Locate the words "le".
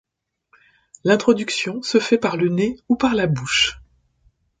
2.35-2.49